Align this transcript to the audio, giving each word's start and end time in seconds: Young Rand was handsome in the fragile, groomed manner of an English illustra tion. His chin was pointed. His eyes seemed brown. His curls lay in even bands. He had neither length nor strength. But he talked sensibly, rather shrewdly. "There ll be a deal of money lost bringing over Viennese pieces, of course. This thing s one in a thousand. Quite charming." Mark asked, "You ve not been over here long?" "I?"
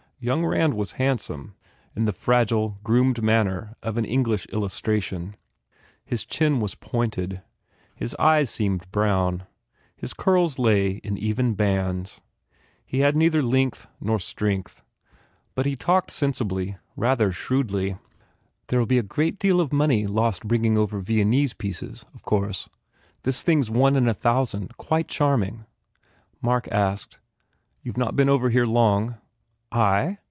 Young 0.23 0.45
Rand 0.45 0.75
was 0.75 0.91
handsome 1.01 1.55
in 1.95 2.05
the 2.05 2.13
fragile, 2.13 2.77
groomed 2.83 3.23
manner 3.23 3.75
of 3.81 3.97
an 3.97 4.05
English 4.05 4.45
illustra 4.53 5.01
tion. 5.01 5.35
His 6.05 6.25
chin 6.25 6.59
was 6.59 6.75
pointed. 6.75 7.41
His 7.95 8.15
eyes 8.19 8.51
seemed 8.51 8.91
brown. 8.91 9.47
His 9.97 10.13
curls 10.13 10.59
lay 10.59 10.97
in 10.97 11.17
even 11.17 11.55
bands. 11.55 12.21
He 12.85 12.99
had 12.99 13.15
neither 13.15 13.41
length 13.41 13.87
nor 13.99 14.19
strength. 14.19 14.83
But 15.55 15.65
he 15.65 15.75
talked 15.75 16.11
sensibly, 16.11 16.77
rather 16.95 17.31
shrewdly. 17.31 17.97
"There 18.67 18.79
ll 18.79 18.85
be 18.85 18.99
a 18.99 19.31
deal 19.31 19.59
of 19.59 19.73
money 19.73 20.05
lost 20.05 20.47
bringing 20.47 20.77
over 20.77 20.99
Viennese 20.99 21.55
pieces, 21.55 22.05
of 22.13 22.21
course. 22.21 22.69
This 23.23 23.41
thing 23.41 23.61
s 23.61 23.71
one 23.71 23.95
in 23.95 24.07
a 24.07 24.13
thousand. 24.13 24.77
Quite 24.77 25.07
charming." 25.07 25.65
Mark 26.43 26.67
asked, 26.71 27.17
"You 27.81 27.93
ve 27.93 27.99
not 27.99 28.15
been 28.15 28.29
over 28.29 28.51
here 28.51 28.67
long?" 28.67 29.15
"I?" 29.73 30.17